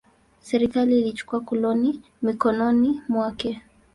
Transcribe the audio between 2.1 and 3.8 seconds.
mikononi mwake.